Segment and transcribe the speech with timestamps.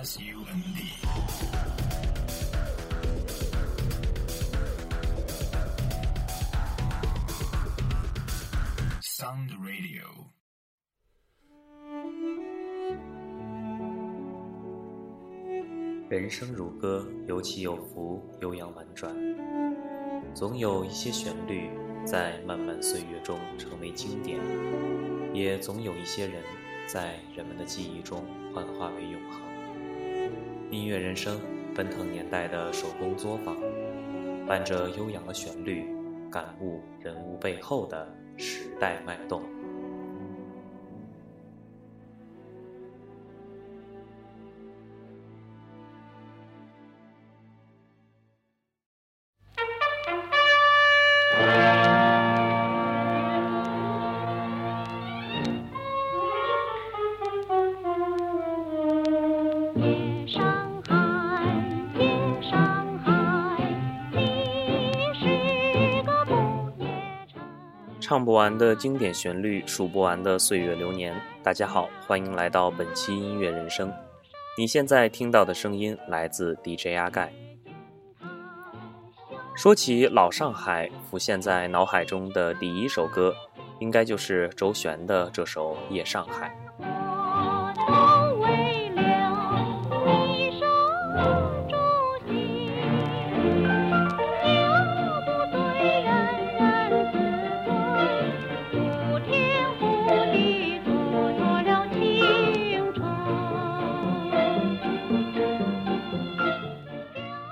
[0.00, 0.82] S U N D。
[9.02, 10.04] Sound Radio。
[16.08, 19.12] 人生如歌，有起有伏，悠扬婉转。
[20.32, 21.72] 总有一些旋律
[22.06, 24.38] 在漫漫岁月中成为经典，
[25.34, 26.40] 也总有一些人
[26.86, 28.24] 在人们的记忆中
[28.54, 29.47] 幻化为永恒。
[30.70, 31.40] 音乐人生，
[31.74, 33.56] 奔腾年代的手工作坊，
[34.46, 35.86] 伴着悠扬的旋律，
[36.30, 38.06] 感悟人物背后的
[38.36, 39.42] 时代脉动。
[59.76, 60.57] 夜上
[68.08, 71.14] 唱不完的经典旋律，数不完的岁月流年。
[71.42, 73.92] 大家好，欢迎来到本期音乐人生。
[74.56, 77.30] 你现在听到的声音来自 DJ 阿盖。
[79.54, 83.34] 说起老上海，浮现在脑海中的第一首歌，
[83.78, 86.56] 应该就是周璇的这首《夜上海》。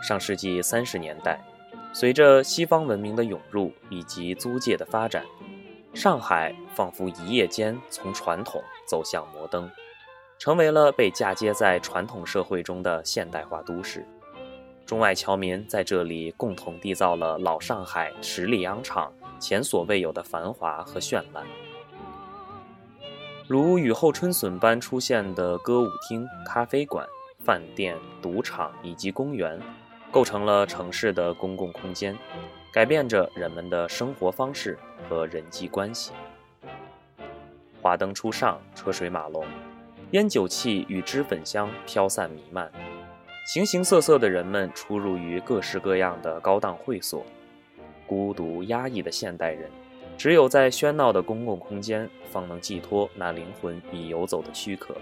[0.06, 1.44] 上世纪三十年代，
[1.92, 5.24] 随着西方文明的涌入以及租界的发展，
[5.94, 9.68] 上海仿佛一夜间从传统走向摩登，
[10.38, 14.06] 成为了被嫁接在传统社会中的现代化都市。
[14.86, 21.44] 中外侨民在这里共同缔造了老上海十里洋场前所未有的繁华和绚烂，
[23.48, 27.04] 如雨后春笋般出现的歌舞厅、咖啡馆、
[27.40, 29.60] 饭店、赌场以及公园。
[30.10, 32.16] 构成了城市的公共空间，
[32.72, 34.78] 改变着人们的生活方式
[35.08, 36.12] 和人际关系。
[37.82, 39.44] 华灯初上，车水马龙，
[40.12, 42.70] 烟酒气与脂粉香飘散弥漫，
[43.46, 47.24] 形形色色的人们出入于各式各样的高档会所。
[48.06, 49.70] 孤独压抑的现代人，
[50.16, 54.94] 只有在喧闹的公共空间，方能寄托那灵魂已游走的躯壳。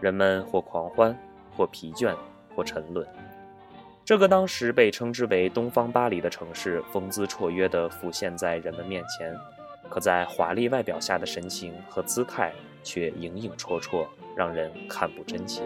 [0.00, 1.16] 人们或狂欢，
[1.56, 2.16] 或疲倦，
[2.54, 3.06] 或沉沦。
[4.12, 9.34] 这个当时被称之为“东方巴黎”的城市，风姿绰约地浮现在人们面前，
[9.88, 12.52] 可在华丽外表下的神情和姿态
[12.82, 14.06] 却影影绰绰，
[14.36, 15.62] 让人看不真切。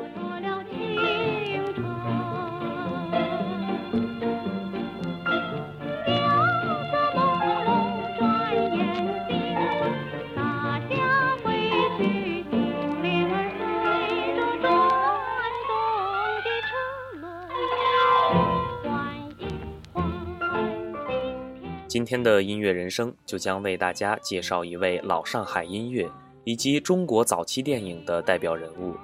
[22.06, 26.08] 今天的音乐人生就将为大家介绍一位老上海音乐
[26.44, 28.94] 以及中国早期电影的代表人物。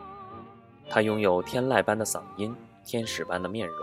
[0.88, 2.54] 他拥有天籁般的嗓音，
[2.84, 3.76] 天使般的面容。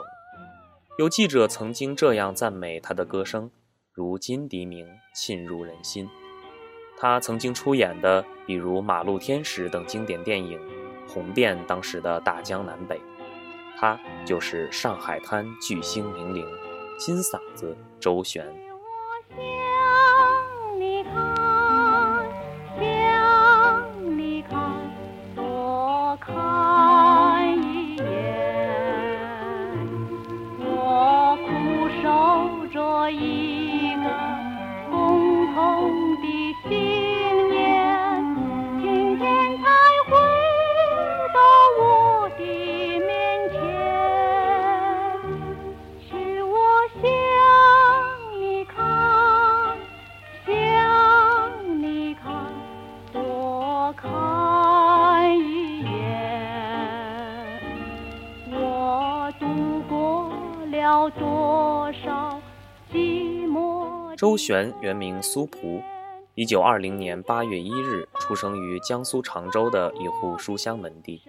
[1.00, 3.52] 有记者曾经这样赞美他的歌声，
[3.92, 6.08] 如金笛鸣，沁入人心。
[6.98, 10.58] 他曾经出演的，比如《马路天使》等经典电影，
[11.06, 12.98] 红遍当时的大江南北。
[13.78, 16.46] 他就是上海滩巨星名伶，
[16.98, 18.48] 金嗓子周璇。
[64.20, 65.82] 周璇原名苏璞，
[66.36, 71.22] 一九二零年八月一日出生于江苏常州的一户书香门第。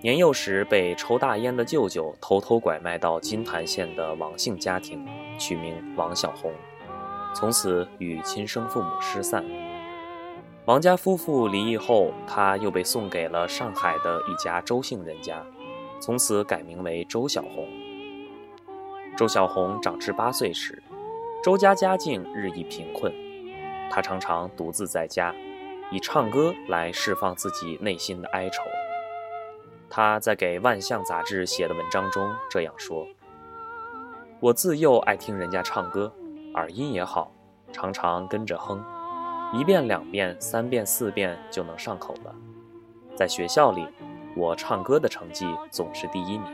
[0.00, 5.06] 年幼时被抽大烟的舅舅偷偷拐卖到金坛县的王姓家庭，
[5.38, 6.50] 取名王小红，
[7.34, 9.44] 从此与亲生父母失散。
[10.64, 15.44] 王家夫妇离异后，他又被送给了上海的一家周姓人家，
[16.00, 17.68] 从此改名为周小红。
[19.18, 20.82] 周小红长至八岁时，
[21.42, 23.12] 周家家境日益贫困，
[23.90, 25.34] 他常常独自在家，
[25.90, 28.62] 以唱歌来释放自己内心的哀愁。
[29.90, 33.04] 他在给《万象》杂志写的文章中这样说
[34.38, 36.14] ：“我自幼爱听人家唱歌，
[36.54, 37.32] 耳音也好，
[37.72, 38.80] 常常跟着哼，
[39.52, 42.32] 一遍、两遍、三遍、四遍就能上口了。
[43.16, 43.84] 在学校里，
[44.36, 46.44] 我唱歌的成绩总是第一名。”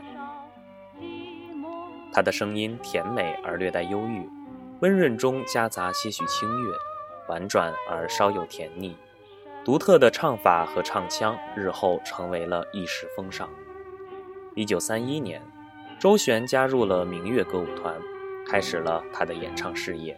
[2.11, 4.27] 他的声音甜美而略带忧郁，
[4.81, 6.73] 温润中夹杂些许清越，
[7.27, 8.95] 婉转而稍有甜腻。
[9.65, 13.49] 独特的唱法和唱腔日后成为了一时风尚。
[14.55, 15.41] 一九三一年，
[15.99, 17.93] 周璇加入了明月歌舞团，
[18.47, 20.17] 开始了他的演唱事业。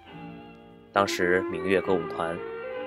[0.94, 2.38] 当时，明月歌舞团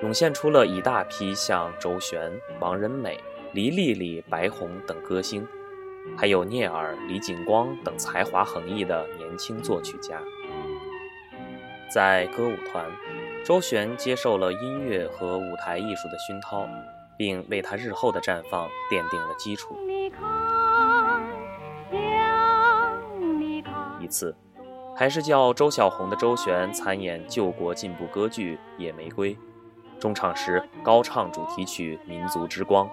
[0.01, 2.31] 涌现出了一大批像周璇、
[2.61, 5.45] 王仁美、黎丽丽、白虹等歌星。
[6.15, 10.21] 还有聂耳、李景光等才华横溢的年轻作曲家。
[11.89, 12.85] 在歌舞团，
[13.45, 16.67] 周璇接受了音乐和舞台艺术的熏陶，
[17.17, 19.77] 并为他日后的绽放奠定了基础。
[23.99, 24.35] 一次，
[24.95, 29.35] 还是叫周小红的周璇参演救国进步歌剧《野玫瑰》，
[29.99, 32.87] 中场时高唱主题曲《民族之光》，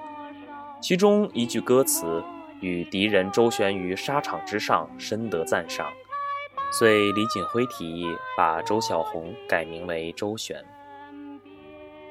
[0.80, 2.22] 其中一句歌词。
[2.60, 5.88] 与敌人周旋于沙场之上，深得赞赏，
[6.72, 10.64] 遂李锦辉提议把周小红改名为周璇。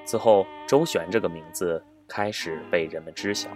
[0.05, 3.49] 此后，周璇这个名字开始被人们知晓。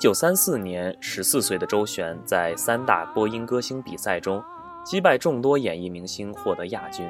[0.00, 4.42] 九三四年，十四岁的周璇在三大播音歌星比赛中
[4.82, 7.06] 击败众多演艺明星，获得亚军。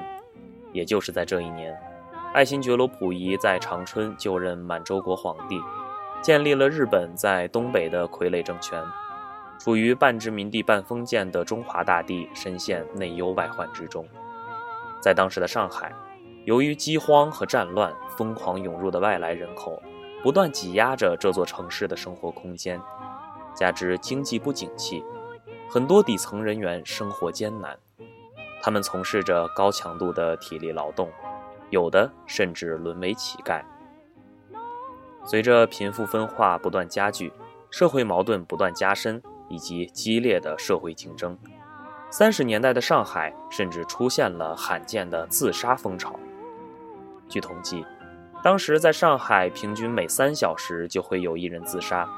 [0.72, 1.72] 也就是在这一年，
[2.34, 5.60] 爱新觉罗溥仪在长春就任满洲国皇帝，
[6.20, 8.82] 建立了日本在东北的傀儡政权。
[9.60, 14.04] 处于半殖民地半封建的中华大地，深陷内忧外患之中。
[15.00, 15.92] 在当时的上海，
[16.44, 19.81] 由于饥荒和战乱，疯狂涌入的外来人口。
[20.22, 22.81] 不断挤压着这座城市的生活空间，
[23.55, 25.02] 加之经济不景气，
[25.70, 27.78] 很多底层人员生活艰难。
[28.62, 31.11] 他们从事着高强度的体力劳动，
[31.70, 33.62] 有的甚至沦为乞丐。
[35.25, 37.32] 随着贫富分化不断加剧，
[37.70, 41.38] 社会矛盾不断加深，以及激烈的社会竞争，
[42.11, 46.14] 三十年代的上海甚至出现了罕见的自杀风潮。
[47.26, 47.87] 据统计。
[48.42, 52.08] 当时在上海，平均每三小时就会有一人自杀，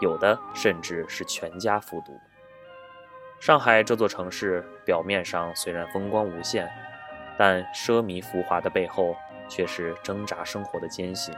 [0.00, 2.18] 有的甚至是全家服毒。
[3.38, 6.66] 上海这座城市表面上虽然风光无限，
[7.38, 9.14] 但奢靡浮华的背后
[9.48, 11.34] 却是挣扎生活的艰辛。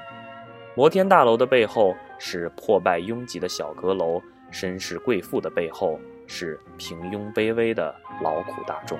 [0.76, 7.92] 摩天大楼的背后是破败拥挤的小阁楼，绅士贵妇的背后是平庸卑微的
[8.22, 8.96] 劳苦大众。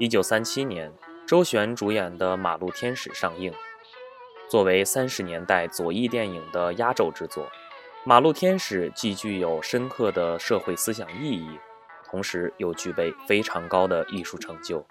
[0.00, 0.92] 一九三七年，
[1.24, 3.52] 周璇主演的《马路天使》上映。
[4.50, 7.44] 作为三十年代左翼电影的压轴之作，
[8.04, 11.60] 《马路天使》既具有深刻的社会思想意义，
[12.04, 14.84] 同时又具备非常高的艺术成就。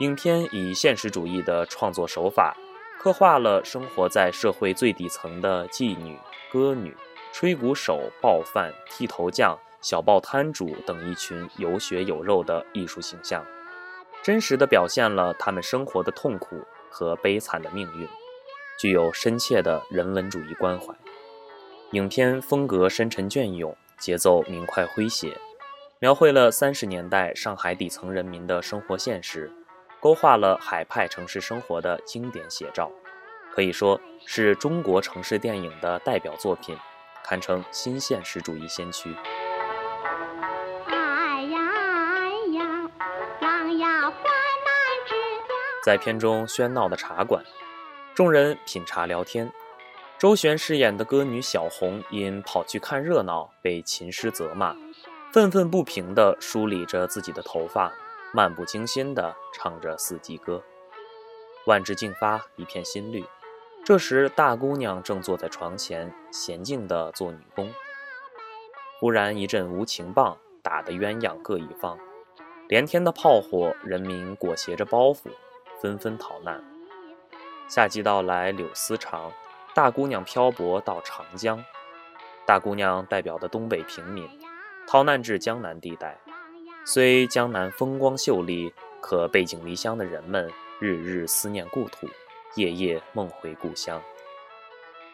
[0.00, 2.54] 影片以现实主义的创作手法，
[2.98, 6.18] 刻画了生活在社会最底层的妓女、
[6.52, 6.94] 歌女、
[7.32, 13.44] 吹鼓手、暴犯、剃头匠、小报摊主等一群有血有肉的艺术形象，
[14.22, 18.06] 真实地表现了他们生活的痛苦和悲惨的命运，
[18.78, 20.94] 具有深切的人文主义关怀。
[21.92, 25.36] 影片风格深沉隽永，节奏明快诙谐，
[25.98, 29.50] 描绘了三十年代上海底层人民的生活现实。
[29.98, 32.90] 勾画了海派城市生活的经典写照，
[33.52, 36.74] 可以说是中国城市电影的代表作品，
[37.22, 39.14] 堪称新现实主义先驱。
[45.82, 47.42] 在片中喧闹的茶馆，
[48.14, 49.50] 众人品茶聊天。
[50.18, 54.76] 周璇饰演的歌女小红因跑去看热闹被琴师责骂，
[55.32, 57.92] 愤愤不平地梳理着自己的头发。
[58.32, 60.62] 漫不经心地唱着四季歌，
[61.66, 63.24] 万枝竞发，一片新绿。
[63.84, 67.72] 这时，大姑娘正坐在床前，娴静地做女工。
[69.00, 71.98] 忽然一阵无情棒，打得鸳鸯各一方。
[72.68, 75.30] 连天的炮火，人民裹挟着包袱，
[75.80, 76.62] 纷纷逃难。
[77.68, 79.32] 夏季到来，柳丝长，
[79.74, 81.64] 大姑娘漂泊到长江。
[82.46, 84.28] 大姑娘代表的东北平民，
[84.86, 86.18] 逃难至江南地带。
[86.84, 92.08] 虽江南风光秀丽，可背井离乡的人们日日思念故土，
[92.56, 94.02] 夜夜梦回故乡。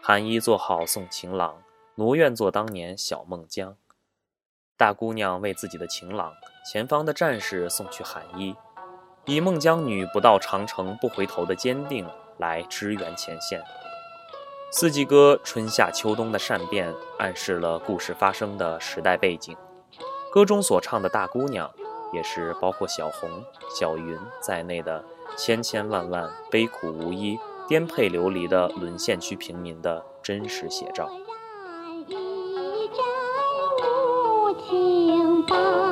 [0.00, 1.62] 寒衣做好送情郎，
[1.96, 3.76] 奴愿做当年小孟姜。
[4.78, 6.32] 大姑娘为自己的情郎，
[6.70, 8.54] 前方的战士送去寒衣，
[9.28, 12.06] 以孟姜女不到长城不回头的坚定
[12.38, 13.60] 来支援前线。
[14.70, 19.56] 四季歌春夏秋冬的善变，暗示了故事发生的时代背景。
[20.30, 21.68] 歌中所唱的大姑娘，
[22.12, 23.28] 也是包括小红、
[23.68, 25.04] 小云在内的
[25.36, 31.10] 千千万万悲苦无依、颠沛流离的沦陷区平民的真实写照。
[32.06, 33.02] 一阵
[33.82, 35.85] 无情棒，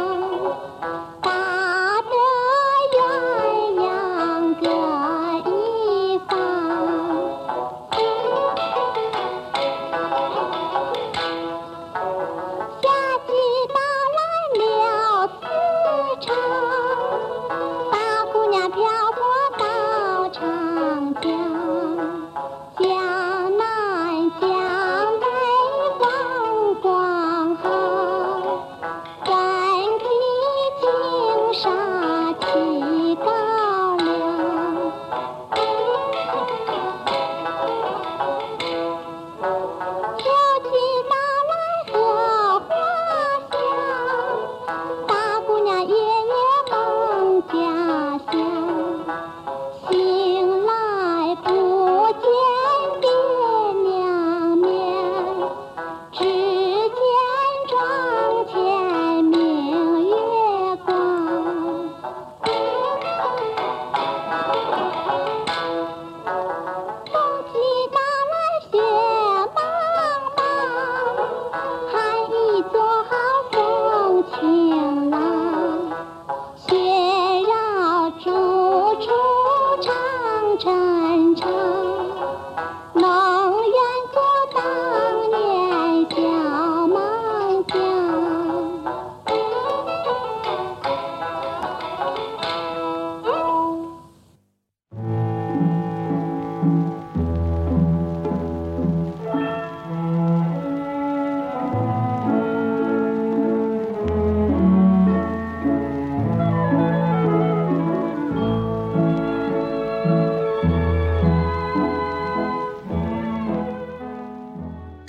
[21.20, 22.93] 长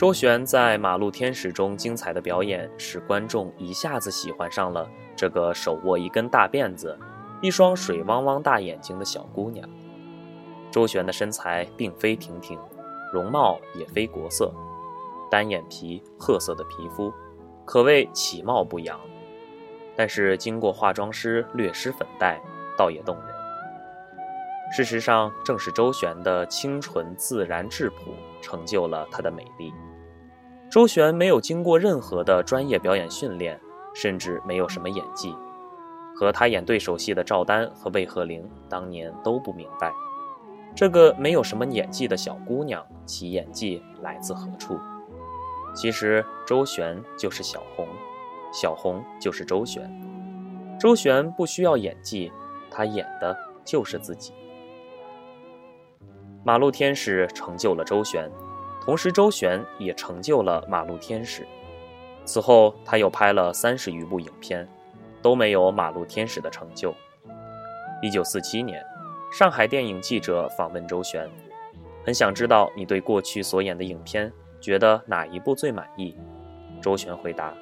[0.06, 6.96] 周璇在《马路天使》中精彩的表演，使观众一下子喜欢上了这个手握一根大辫子、
[7.42, 9.68] 一双水汪汪大眼睛的小姑娘。
[10.70, 12.60] 周璇的身材并非亭亭，
[13.12, 14.54] 容貌也非国色，
[15.32, 17.12] 单眼皮、褐色的皮肤，
[17.66, 19.00] 可谓其貌不扬。
[19.96, 22.40] 但是经过化妆师略施粉黛，
[22.78, 23.36] 倒也动人。
[24.72, 29.74] 事实上，正是周璇的清纯自然质朴，成就了她的美丽。
[30.76, 33.58] 周璇没有经过任何的专业表演训练，
[33.94, 35.34] 甚至没有什么演技，
[36.14, 39.94] 和她演对手戏的赵丹和魏鹤龄当年都不明白，
[40.76, 44.78] 这个没有什么演技的小姑娘，其演技来自何处？
[45.74, 47.88] 其实周璇就是小红，
[48.52, 49.90] 小红就是周璇。
[50.78, 52.30] 周璇不需要演技，
[52.70, 54.34] 她演的就是自己。
[56.44, 58.30] 马路天使成就了周璇，
[58.86, 61.46] 同时周璇也成就了马路天使。
[62.24, 64.68] 此后，他又拍了三十余部影片，
[65.22, 66.96] 都没有马路天使的成就。
[68.02, 68.82] 一九四七年。
[69.32, 71.30] 上海电影记者访问周璇，
[72.06, 76.16] 很想知道你对过去所演的影片觉得哪一部最满意。
[76.80, 77.54] 周璇回答：“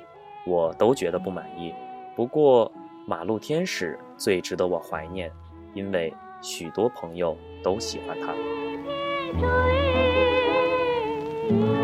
[0.45, 1.73] 我都觉得不满意，
[2.15, 2.69] 不过
[3.07, 5.31] 《马路天使》最值得我怀念，
[5.73, 6.13] 因为
[6.43, 8.33] 许多朋友都喜欢它。”
[11.53, 11.82] you.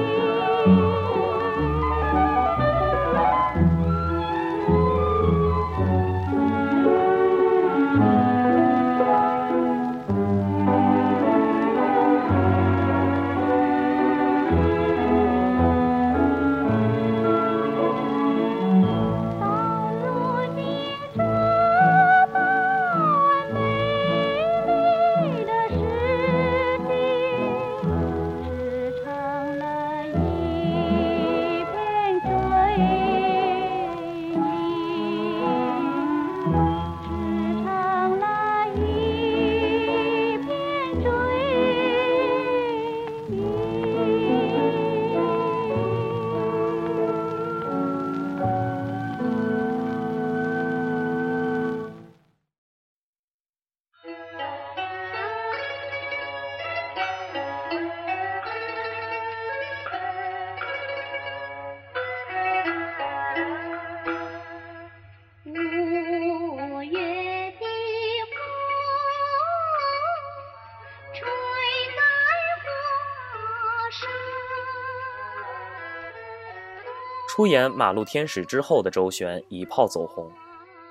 [77.39, 80.29] 出演《马路天使》之后的周璇一炮走红，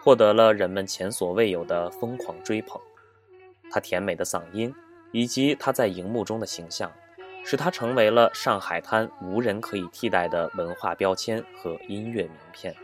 [0.03, 2.81] 获得了人们前所未有的疯狂追捧。
[3.71, 4.75] 她甜美的嗓音
[5.13, 6.91] 以及她在荧幕中的形象，
[7.45, 12.75] 使她成为了上海滩无人可以替代的文化标签和音乐名片。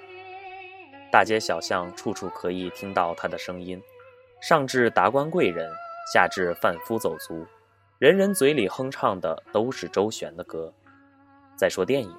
[1.10, 3.82] 大街小巷处处可以听到她的声音，
[4.42, 5.72] 上至达官贵人，
[6.12, 7.46] 下至贩夫走卒，
[7.98, 10.70] 人人嘴里哼唱的都是周璇的歌。
[11.56, 12.14] 再说电影。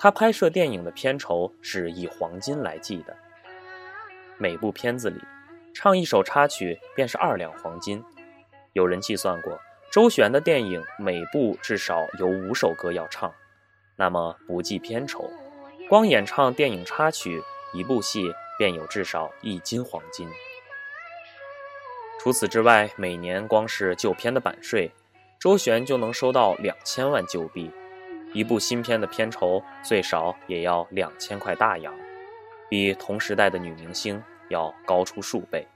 [0.00, 3.16] 他拍摄电影的片酬是以黄金来计的，
[4.36, 5.20] 每部片子里
[5.74, 8.04] 唱一首插曲便是二两黄金。
[8.74, 9.58] 有人计算过，
[9.90, 13.34] 周璇的电影每部至少有五首歌要唱，
[13.96, 15.28] 那么不计片酬，
[15.88, 17.42] 光演唱电影插曲，
[17.74, 20.28] 一部戏便有至少一斤黄金。
[22.20, 24.92] 除此之外，每年光是旧片的版税，
[25.40, 27.72] 周璇就能收到两千万旧币。
[28.34, 31.94] 一部新片的片酬最少也要两千块大洋，
[32.68, 35.66] 比同时代的女明星要高出数倍。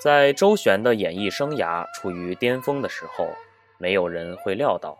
[0.00, 3.28] 在周璇的演艺生涯处于巅峰的时候，
[3.78, 4.96] 没有人会料到，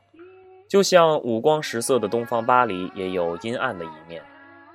[0.69, 4.21] 就像五光十色的东方巴黎也有阴暗的一面。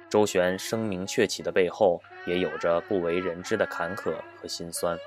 [0.09, 4.97] 周璇声名鹊起的背后，也有着不为人知的坎坷和心酸。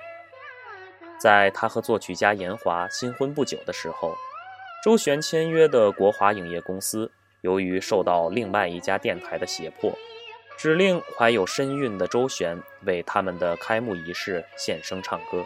[1.18, 4.14] 在他和作曲家严华新婚不久的时候，
[4.85, 9.92] 周璇签约的国华影业公司，由于受到另外一家电台的胁迫，
[10.59, 15.44] 指令怀有身孕的周璇为他们的开幕仪式献声唱歌。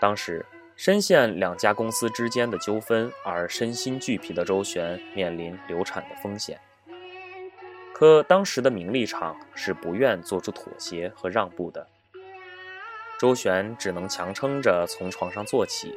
[0.00, 6.60] 当时，深陷两家公司之间的纠纷而身心俱疲的周璇，面临流产的风险。
[7.94, 11.86] 可当时的名利场是不愿做出妥协和让步的，
[13.18, 15.94] 周璇只能强撑着从床上坐起，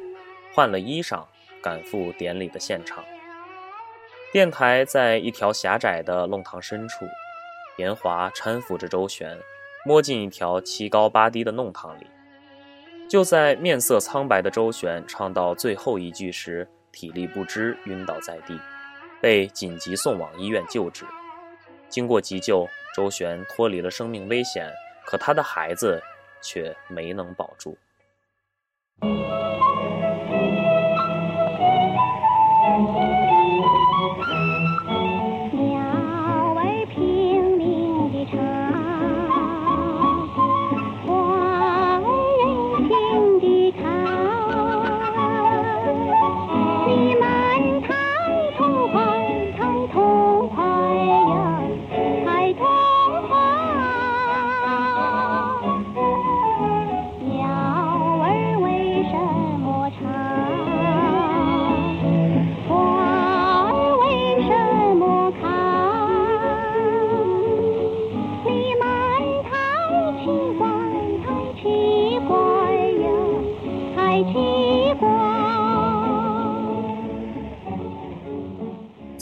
[0.53, 1.25] 换了衣裳，
[1.63, 3.03] 赶赴典礼的现场。
[4.31, 7.05] 电台在一条狭窄的弄堂深处，
[7.77, 9.39] 严华搀扶着周璇，
[9.85, 12.05] 摸进一条七高八低的弄堂里。
[13.07, 18.59] 就在面色苍白的周璇唱到最后一句时，体力不支，晕倒在地，
[19.21, 21.05] 被紧急送往医院救治。
[21.89, 24.71] 经过急救，周旋脱离了生命危险，
[25.05, 26.01] 可他的孩子
[26.41, 27.77] 却没能保住。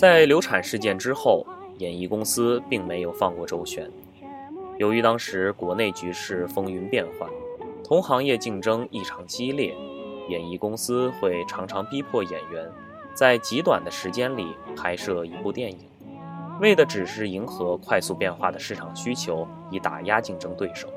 [0.03, 3.89] 在流产事件之后，演艺公司并没有放过周璇。
[4.77, 7.29] 由于当时国内局势风云变幻，
[7.85, 9.73] 同行业竞争异常激烈，
[10.27, 12.69] 演艺公司会常常逼迫演员
[13.13, 15.79] 在极短的时间里拍摄一部电影，
[16.59, 20.89] 为的只是迎合快速变化的市场需求，以打压竞争对手。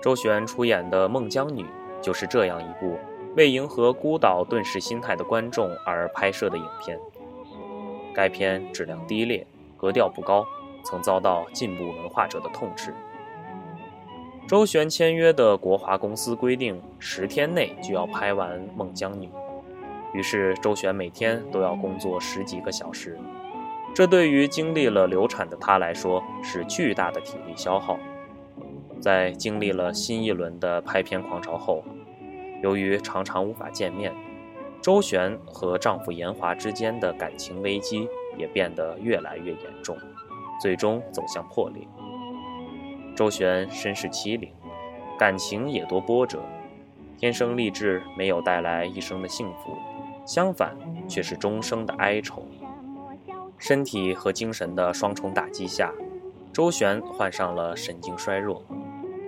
[0.00, 1.64] 周璇出演的《孟姜女》
[2.00, 2.96] 就是这样一部
[3.34, 6.96] 为迎合孤岛遁世心态的观众而拍摄的影片。
[8.14, 9.46] 该片质量低劣，
[9.76, 10.46] 格调不高。
[10.84, 12.92] 曾遭到进步文化者的痛斥。
[14.48, 19.28] 周璇签约的国华公司规定，十天内就要拍完《孟姜女》，
[20.12, 23.16] 于是周璇每天都要工作十几个小时，
[23.94, 27.96] 这对于经历了流产的她来说是巨大的体力消耗。
[29.00, 31.84] 在经历了新一轮的拍片狂潮后，
[32.60, 34.12] 由于常常无法见面，
[34.82, 39.96] 周璇和丈夫严华之间的感情危机也变得越来越严重。
[40.60, 41.86] 最终走向破裂。
[43.16, 44.52] 周璇身世凄凉，
[45.18, 46.40] 感情也多波折。
[47.18, 49.76] 天生丽质没有带来一生的幸福，
[50.26, 50.76] 相反
[51.08, 52.46] 却是终生的哀愁。
[53.58, 55.92] 身体和精神的双重打击下，
[56.52, 58.64] 周璇患上了神经衰弱。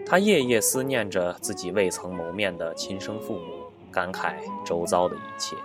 [0.06, 3.63] 她夜夜思念着自己未曾谋面的亲生父母，
[3.94, 5.56] 感慨周遭的一切。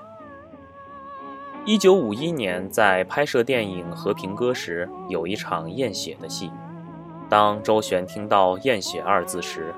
[1.66, 6.52] 一九五一年，在拍摄电影《和平歌》时，有一场验血的戏。
[7.28, 9.74] 当周璇听到“验血”二字时，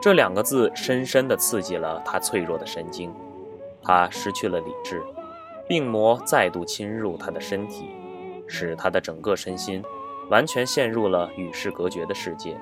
[0.00, 3.12] 这两个字深深地刺激了他脆弱的神经，
[3.82, 5.02] 他失去了理智，
[5.68, 7.90] 病魔再度侵入他的身体，
[8.46, 9.82] 使他的整个身心
[10.30, 12.56] 完全陷入了与世隔绝的世界。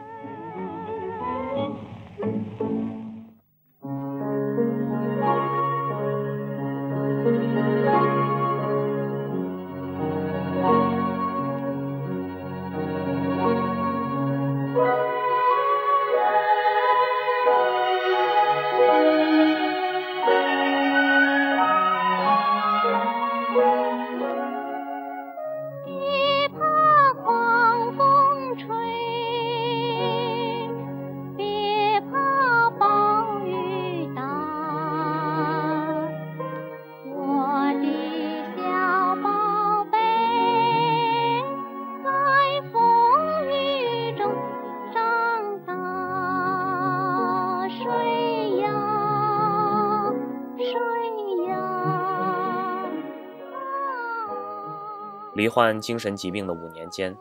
[55.53, 57.15] 患精神疾病的五年间，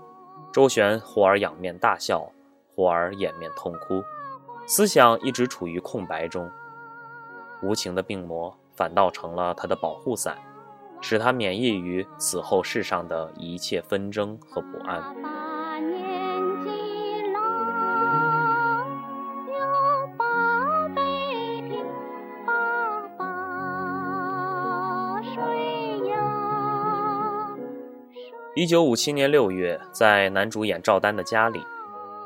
[0.54, 2.32] 周旋忽而仰面大笑，
[2.74, 4.02] 忽而掩面痛哭，
[4.66, 6.50] 思想一直处于空白中。
[7.62, 10.38] 无情的病魔反倒成了他的保护伞，
[11.02, 15.04] 使他免疫于此后世上的一切纷争和不安。
[28.62, 31.66] 一九五七年六月，在男主演赵丹的家里，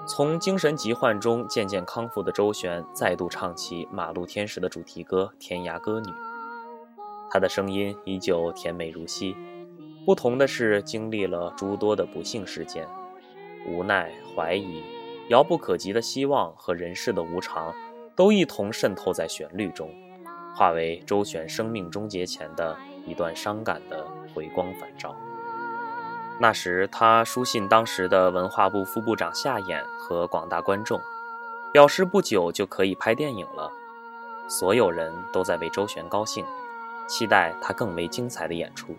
[0.05, 6.09] 从精神疾患中渐渐康复的周璇再度唱起《马路天使》的主题歌《天涯歌女》。
[7.31, 9.33] 她的声音依旧甜美如昔，
[10.05, 12.85] 不同的是，经历了诸多的不幸事件，
[13.65, 14.83] 无奈、怀疑、
[15.29, 17.73] 遥不可及的希望和人世的无常，
[18.13, 19.89] 都一同渗透在旋律中，
[20.53, 22.75] 化为周璇生命终结前的
[23.07, 25.15] 一段伤感的回光返照。
[26.37, 30.99] 那时，他书信当时的文化部副部长夏衍和广大观众，
[31.71, 33.71] 表示不久就可以拍电影了。
[34.47, 36.45] 所有人都在为周璇高兴，
[37.07, 38.95] 期待他更为精彩的演出。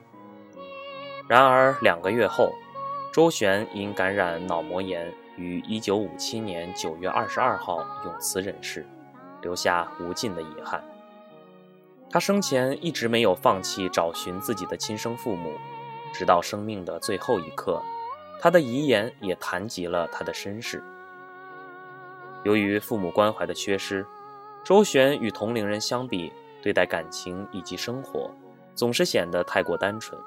[1.28, 2.52] 然而两个月后，
[3.12, 8.86] 周璇因感染脑膜炎，于1957年9月22号永辞人世，
[9.42, 10.82] 留下无尽的遗憾。
[12.08, 15.52] 他生前一直没有放弃找寻自己的亲生父母。
[16.16, 17.78] 直到生命的最后一刻，
[18.40, 20.82] 他的遗言也谈及了他的身世。
[22.42, 24.06] 由于父母关怀的缺失，
[24.64, 28.30] 周旋与同龄人相比，对待感情以及生活，
[28.74, 30.18] 总是显得太过单纯。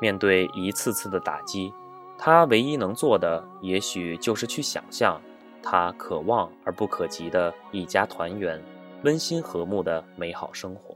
[0.00, 1.74] 面对一次次的打击，
[2.16, 5.20] 他唯一能做的，也许就是去想象
[5.60, 8.62] 他可望而不可及的一家团圆、
[9.02, 10.94] 温馨和睦的美好生活。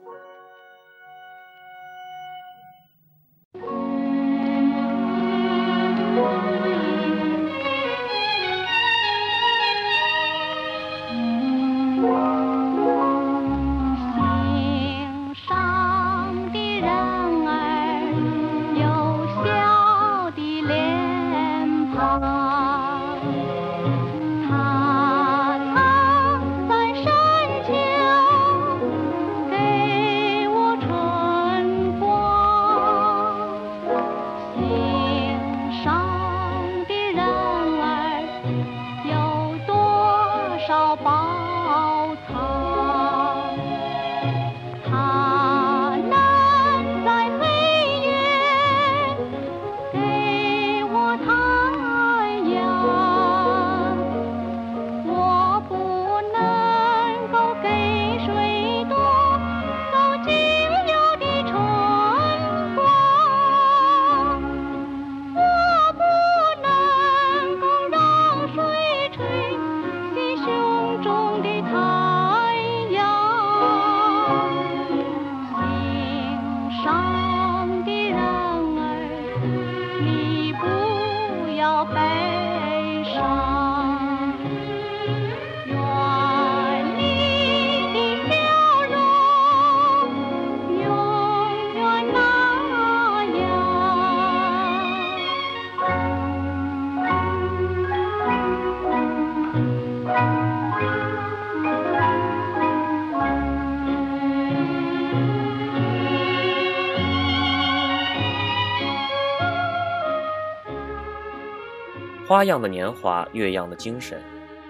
[112.45, 114.21] 样的年华，月样的精神，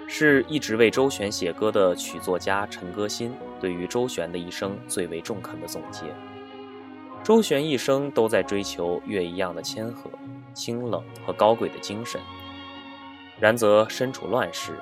[0.06, 6.06] 是一直为周璇写歌的曲作家陈歌辛对于周璇的一生最为中肯的总结。
[7.22, 10.10] 周璇一生都在追求月一样的谦和、
[10.52, 12.20] 清冷和高贵的精神，
[13.40, 14.78] 然则身处乱世，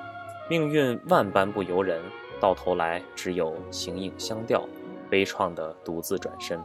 [0.49, 2.01] 命运万般不由人，
[2.41, 4.67] 到头来只有形影相吊，
[5.09, 6.59] 悲怆的独自转身。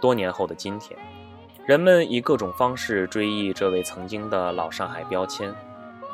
[0.00, 0.96] 多年后的今天。
[1.70, 5.54] 人们以各种方式追忆这位曾经的老上海标签，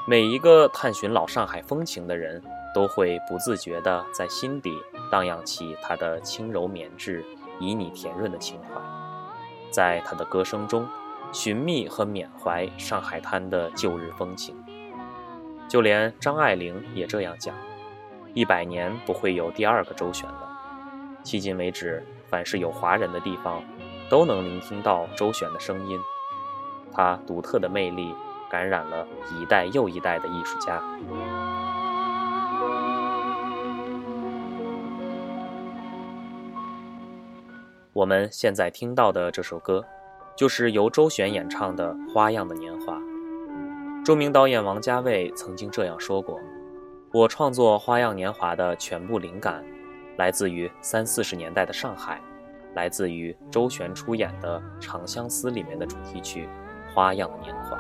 [0.07, 2.43] 每一个探寻老上海风情的人，
[2.75, 4.71] 都会不自觉地在心底
[5.11, 7.25] 荡漾起他的轻柔绵质、
[7.59, 8.79] 旖旎甜润的情怀，
[9.71, 10.87] 在他的歌声中
[11.33, 14.55] 寻觅和缅怀上海滩的旧日风情。
[15.67, 17.55] 就连张爱玲也这样讲：
[18.35, 20.53] 一百年不会有第二个周璇了。
[21.25, 23.65] 迄今为止，凡是有华人的地方。
[24.09, 25.99] 都能聆听到周璇的声音，
[26.93, 28.15] 他独特的魅力
[28.49, 30.81] 感染了一代又一代的艺术家。
[37.93, 39.85] 我们现在听到的这首歌，
[40.37, 42.95] 就是由周璇演唱的《花样的年华》。
[44.05, 46.39] 著名导演王家卫曾经这样说过
[47.11, 49.65] ：“我创作《花样年华》的全部灵感，
[50.17, 52.21] 来自于三四十年代的上海。”
[52.77, 56.47] 来自于周璇出演的《长相思》里面的主题曲
[56.95, 57.77] 《花样年华》。